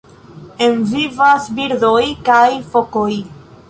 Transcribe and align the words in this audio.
En 0.67 0.79
vivas 0.93 1.47
birdoj 1.61 2.03
kaj 2.31 2.45
fokoj. 2.75 3.11